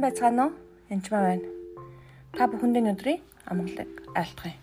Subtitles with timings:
[0.00, 0.52] сайн байцгаана уу?
[0.88, 1.44] Энд ч байна.
[2.32, 3.20] Та бүхэндээ өнөөдрийн
[3.52, 4.56] амгалыг айлтгая.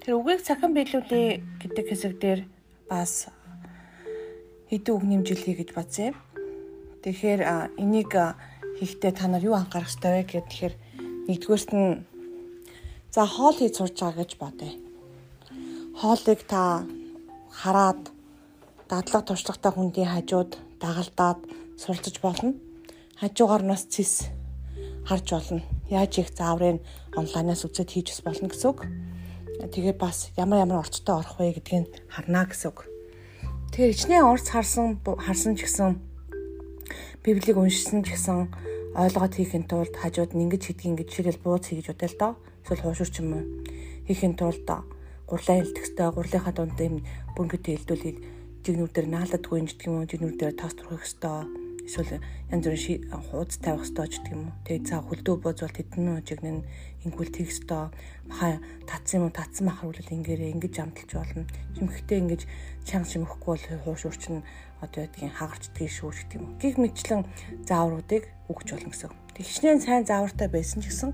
[0.00, 2.40] Тэр үгийг цахин биелүүлээ гэдэг хэсэг дээр
[2.88, 3.28] бас
[4.72, 6.16] хэдэн үг нэмжил хий гэж бодсон юм.
[7.04, 7.40] Тэгэхээр
[7.76, 8.12] энийг
[8.80, 10.74] хийхдээ та нар юу анхаарах ёстой вэ гэхээр тэгэхээр
[11.28, 12.00] нэгдүгээрт нь
[13.12, 14.72] за хоол хийж сурж байгаа гэж бодъё.
[16.00, 16.88] Хоолыг та
[17.52, 18.08] хараад
[18.88, 21.40] дадлага туршлагатай хүндийн хажууд дагалдаад
[21.76, 22.56] суралцж болно
[23.20, 24.32] хажуугаар нас цэс
[25.06, 25.62] харж болно.
[25.90, 26.80] Яаж их зааврын
[27.16, 28.80] онлайнаас үзээд хийж бас болно гэсэн үг.
[29.72, 32.86] Тэгээ бас ямар ямар орцтой орох вэ гэдгийг харна гэсэн үг.
[33.72, 35.98] Тэгээ ичнээ орц харсан харсан ч гэсэн
[37.22, 38.50] Библийг уншсан ч гэсэн
[38.98, 42.32] ойлгоод хийхин тулд хажууд нь ингэж хийдэг ингэж жишээл бууз хийж удаа л доо.
[42.66, 43.44] Эсвэл хуушурч юм уу.
[44.06, 44.66] Хийхин тулд
[45.30, 47.00] гурлаа хилдэхтэй гурлынхаа дунд юм
[47.38, 48.18] бөнгөтэй хэлдүүлээд
[48.66, 50.10] жигнүүдээр наалдадгүй юм гэдэг юм уу.
[50.10, 54.56] Жигнүүдээр тост турах хэвээр эсвэл янз бүрийн хуудас тавих хэрэгтэй ч гэх юм уу.
[54.66, 56.62] Тэгээ цаа хөлдөө буузвал тэдэн үжиг нь
[57.04, 57.90] ингүүл тэгх ёстой.
[58.30, 61.44] Маха татсан юм уу татсан махар үлэл ингээрээ ингэж амталж болно.
[61.74, 62.42] Чимхтэй ингэж
[62.86, 64.46] чанга чимхэхгүй бол хууш урчин
[64.82, 66.58] одоо ядгийн хагарчдгийг шүү гэх юм уу.
[66.62, 67.22] Гих мэтлэн
[67.66, 69.10] заавруудыг өгч болно гэсэн.
[69.34, 71.10] Тэг хичнээн сайн заавартай байсан ч гэсэн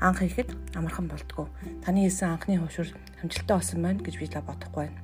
[0.00, 1.48] анх ихэд амархан болтгоо.
[1.84, 2.88] Таны хийсэн анхны хуушур
[3.20, 5.00] амжилттай болсон байна гэж би та бодохгүй байна.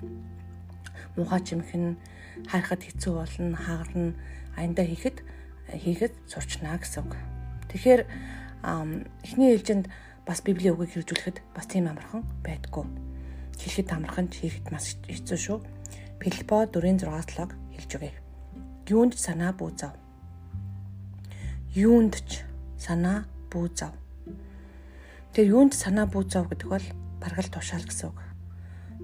[1.17, 1.97] Муухай чимх нь
[2.49, 4.15] харахад хэцүү болно, хагарна
[4.57, 5.23] аяндаа хийхэд
[5.73, 7.15] хийхэд сурчнаа гэсэн үг.
[7.73, 8.03] Тэгэхээр
[9.23, 9.87] эхний ээлжинд
[10.27, 12.85] бас библийн үгийг хэрэгжүүлэхэд бас тийм амархан байдгүй.
[13.59, 15.59] Хэлэхэд амархан хийхэд маш хэцүү шүү.
[16.21, 18.13] Филиппо 4:6-7 хэлж өгье.
[18.91, 19.95] Юунд ч санаа бүү зав.
[21.75, 22.43] Юунд ч
[22.79, 23.95] санаа бүү зав.
[25.35, 26.87] Тэр юунд санаа бүү зав гэдэг бол
[27.21, 28.19] баргал тушаал гэсэн үг.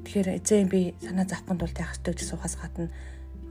[0.02, 2.90] Тэгэхээр эзэн би санаа завхын тулд яах ёстой гэж сухаас гадна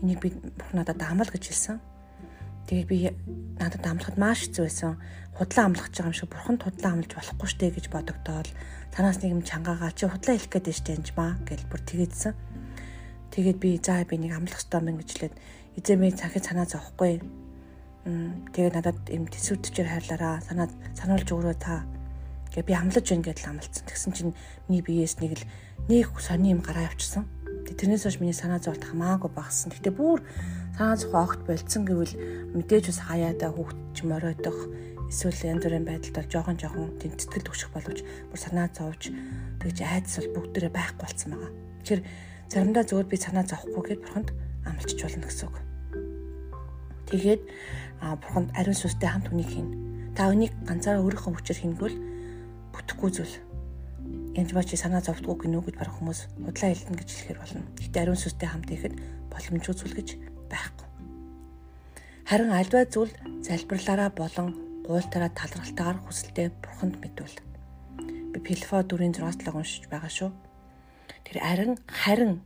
[0.02, 1.80] энийг би бурхан надад амал гэж хэлсэн.
[2.68, 2.98] Тэгээд би
[3.60, 4.96] надад амлахад маш хэцүү байсан.
[5.36, 8.48] Худлаа амлах гэж байгаа юм шиг бурхан худлаа амлаж болохгүй штэ гэж бодогдоод
[8.96, 12.34] танаас нэг юм чангаагаа чи худлаа хэлэх гээд штэ энэ маа гэж бүр тэгээдсэн.
[13.32, 15.36] Тэгээд би за би нэг амлах ёстой мэн гэж лээд
[15.80, 17.24] эзэн минь цахид санаа зовхгүй.
[18.04, 20.68] Тэгээд надад юм төсөвтчээр хайрлаараа санаа
[21.00, 21.88] сануулж өгөрөө та
[22.52, 23.88] гэ би амлаж байна гэдэл амлцсан.
[23.88, 24.36] Тэгсэн чинь
[24.68, 25.46] миний биеэс нэг л
[25.88, 27.26] нэг сони юм гараа явчихсан.
[27.72, 29.72] Тэрнээс хойш миний санаа зовлт хамаагүй багассан.
[29.72, 30.20] Гэтэ бүр
[30.76, 32.14] санаа зовхоо огт болцсон гэвэл
[32.52, 34.60] мэдээж бас хаяада хүүхдч моройдох
[35.08, 39.16] эсвэл янз бүрийн байдалд жоохон жоохон тэмцэтгэл төгсөх боловч бүр санаа зовж
[39.64, 41.52] тэгж айдас бол бүгдээрээ байхгүй болсон байгаа.
[41.84, 42.02] Тэгэхээр
[42.52, 44.30] заримдаа зөвөр би санаа зовхгүй гэд бурханд
[44.68, 45.58] амлчиж болно гэсэн үг.
[47.12, 47.42] Тэгээд
[48.24, 49.70] бурханд ариун сүнстэй хамт үнийг хийн.
[50.16, 52.11] Та үнийг ганцаараа өөрийнхөө хүчээр хийнгүүл
[52.74, 53.36] бүтэхгүй зүйл.
[54.36, 57.62] Янз бачи санаа зовдгоо гинүү гэж барах хүмүүс худлаа хэлнэ гэж хэлэхэр болно.
[57.78, 58.96] Гэтэ ариун сүнстэй хамт ихэд
[59.28, 60.10] боломжгүй зүйл гэж
[60.48, 60.88] байхгүй.
[62.32, 64.56] Харин альва зүйл залбирлаараа болон
[64.88, 67.38] гуйлтараа талралтаагаар хүсэлтэд бурханд мэдвэл.
[68.32, 70.32] Би Филиппо 4:6-7 уншиж байгаа шүү.
[71.28, 72.40] Тэр харин харин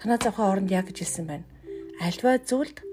[0.00, 1.48] санаа зовхоо оронд яг гэж хэлсэн байна.
[2.00, 2.84] Альва зүйлд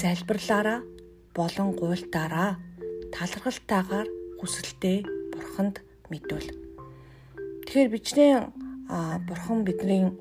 [0.00, 0.86] залбирлаараа
[1.34, 2.62] болон гуйлтаараа
[3.10, 6.50] талархалтайгаар хүсэлтэд бурханд мэдвэл.
[7.66, 8.32] Тэгэхээр бичнээ
[9.26, 10.14] бурхан бидний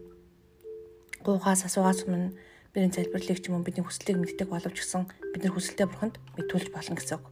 [1.22, 2.34] гуугаас асуугаас өмнө
[2.74, 6.70] бидний залбирлыг ч юм уу бидний хүслийг мэддэг боловч гэсэн бид нар хүсэлтэд бурханд мэдүүлж
[6.74, 7.26] болно гэсэн үг.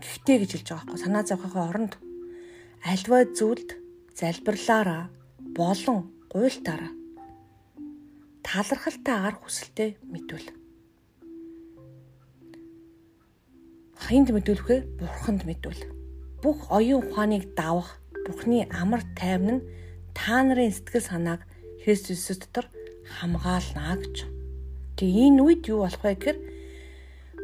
[0.00, 1.92] Гэхдээ гэж хэлж байгаа байхгүй санаа зовхохоо оронд
[2.84, 3.70] альва зүйлд
[4.14, 5.02] залбирлаараа
[5.56, 5.98] болон
[6.30, 6.92] гуйлтаараа
[8.46, 10.48] талархалтайгаар хүсэлтэд мэдвэл.
[14.06, 14.76] Хинд мэдүүлэх вэ?
[15.02, 15.82] Бурханд мэдвэл.
[16.46, 19.66] Бүх оюун ухааныг давах Бурхны амар тайван нь
[20.14, 21.42] та нарын сэтгэл санааг
[21.82, 22.70] Христос дотор
[23.02, 24.30] хамгаална гэж.
[24.94, 26.38] Тэгээ энэ үед юу болох вэ гэхээр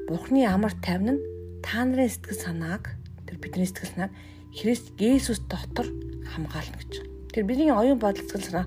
[0.06, 1.22] Бурхны амар тайван нь
[1.66, 2.94] та нарын сэтгэл санааг
[3.26, 4.12] тэр бидний сэтгэл санааг
[4.54, 5.90] Христ Есүс дотор
[6.30, 7.02] хамгаална гэж.
[7.34, 8.66] Тэр бидний оюун бодол сэтгэл санаа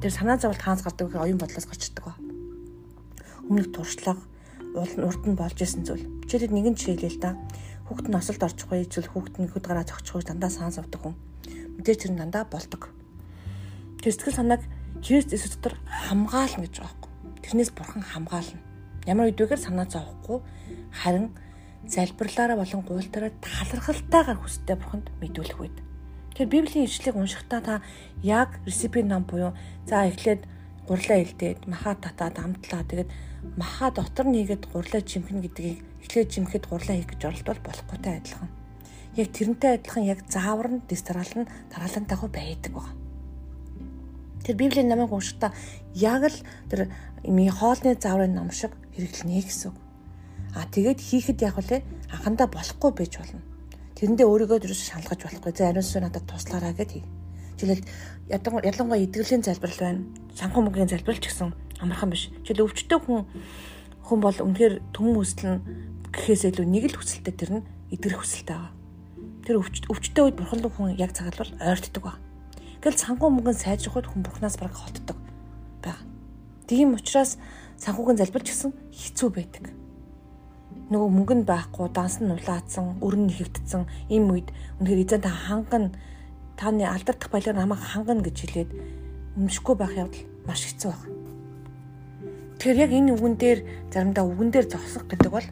[0.00, 1.20] тэр санаа зовлт хаанс гардаг вэ?
[1.20, 2.16] Оюун бодлоос гарч ирдэг ба.
[3.44, 4.24] Өмнөх туршлага
[4.72, 6.08] урд нь болж исэн зүйл.
[6.24, 7.36] Жишээлбэл нэгэн жишээ хэлээ л да.
[7.86, 11.14] Хүүхэд нь осолд орчихгүй зүйл хүүхэд нь хөд гараа зогчихгүй дандаа саан савдаг хүн.
[11.78, 12.90] Мэдээж тэр дандаа болдог.
[14.02, 14.62] Тэр сэтгэл санааг
[15.00, 17.06] Христ Есүс дотор хамгаална гэж байгаа
[17.46, 18.58] Тэрнээс бурхан хамгаална.
[19.06, 20.42] Ямар үед вэхээр санаа зовхгүй
[20.90, 21.30] харин
[21.86, 25.78] залбирлаараа болон гуйлтаараа талархалтайгаар хүсдэг бурханд мэдүүлэх үед.
[26.34, 27.74] Тэгэхээр Библийн ишлэгийг уншихдаа та
[28.26, 29.54] яг рецепийн ном буюу
[29.86, 30.42] за эхлээд
[30.88, 33.10] гурлаа илдээд маха татаад амтлаа тэгээд
[33.58, 38.50] маха дотор нэгэд гурлаа чимхэн гэдгийг эхлээд чимхэд гурлаа хийх гэж оролдвол болохгүйтэй адилхан.
[39.18, 42.94] Яг тэрнтэй адилхан яг заавар нь дистраал нь дараалан дагуу байдаг байна.
[44.44, 45.50] Тэр Библийн намайг уншихдаа
[45.94, 46.38] яг л
[46.70, 46.92] тэр
[47.26, 49.74] ми хоолны зааврын ном шиг хэрэглэнэ гэсэн.
[50.54, 51.82] А тэгээд хийхэд яг үлээ
[52.14, 53.42] анхандаа болохгүй байж болно.
[53.98, 55.52] Тэрэндээ өөрийгөө юу шалгаж болохгүй.
[55.56, 57.04] За ариун сүнс надад туслаараа гэд хий.
[57.56, 60.04] Жишээлбэл ялангуяа идэвхлийн залбирал байна.
[60.36, 62.28] Санхүү мөнгөний залбирал ч гэсэн амархан биш.
[62.44, 63.24] Жишээл өвчтөе хүн
[64.04, 65.62] хүн бол үнэхээр түмэн хүсэл нь
[66.12, 68.72] гэхээс илүү нэг л хүсэлтэй тэр нь эдгэрэх хүсэлтэй байгаа.
[69.48, 72.14] Тэр өвчтөе үед бурхан руу хүн яг цагаалбал ойртдог ба.
[72.84, 75.36] Гэл санхүү мөнгөнд сайжрахад хүн бурхнаас бараг холддог байна.
[76.66, 77.38] Тийм учраас
[77.78, 79.70] санхүүгийн залбирч гисэн хэцүү байдаг.
[80.90, 84.50] Нөгөө мөнгө нь байхгүй, данс нь улаацсан, өрн нэхэгдсэн ийм үед
[84.82, 85.94] үнэхээр эзэн та ханган
[86.56, 88.70] таны алдардах баялаар намайг хангана гэж хэлээд
[89.36, 91.14] өмшөхгүй байх явдал маш хэцүү байна.
[92.56, 93.58] Тэгэхээр яг энэ үгэн дээр
[93.92, 95.46] заримдаа үгэн дээр зогсох гэдэг бол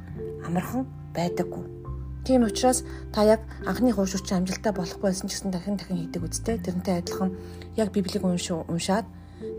[0.48, 1.64] амархан байдаггүй.
[2.24, 6.56] Тийм учраас та яг анхны хуушурчин амжилттай болохгүй байсан ч гэсэн дахин дахин хийдэг үстэй.
[6.56, 7.36] Тэрнтэй адилхан
[7.76, 9.04] яг библийг уншаа уншаад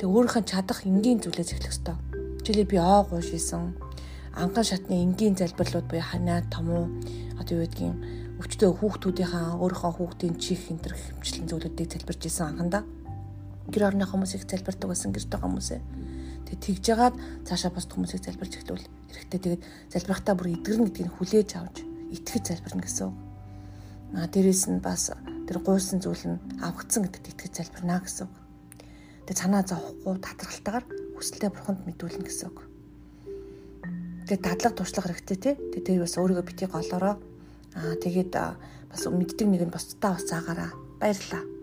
[0.01, 1.95] тэг өөрийнхөө чадах энгийн зүйлээс эхлэх ёстой.
[2.41, 3.77] Жишээлбэл би оо гуйшсэн.
[4.33, 6.89] Анган шатны энгийн залбирлууд буюу ханаа томуу
[7.37, 7.93] одоо юу гэдгийг
[8.39, 12.83] өвчтөө хүүхдүүдийнхаа өөрийнхөө хүүхдийн чих энэ төр хэмчлэн зүйлүүдийг залбирч исэн анхандаа
[13.71, 15.81] гэр орны хүмүүсийг залбирдаг байсан гэртэй хүмүүсээ
[16.45, 17.15] тэг тэгж жагаад
[17.47, 21.77] цаашаа бос хүмүүсийг залбирч эхлүүл хэрэгтэй тэгээд залбирахтаа бүр эдгэрнэ гэдгийг хүлээж авч
[22.13, 23.11] итгэж залбирна гэсэн.
[24.15, 25.11] Аа дээрэс нь бас
[25.49, 28.35] тэр гуйсан зүйл нь авагдсан гэдэгт итгэж залбирна гэсэн үг.
[29.25, 30.85] Тэгээд санаа зовхгүй татралтайгаар
[31.17, 32.59] хүсэлтэд бурханд мэдүүлнэ гэсэн үг.
[34.29, 35.55] Тэгээд дадлага туршлах хэрэгтэй тий.
[35.57, 37.15] Тэгээд тэр бас өөрийгөө бити голороо
[37.75, 38.33] Аа тэгээд
[38.89, 41.54] бас мэддэг нэг нь бусдаа бас заагаараа баярлаа.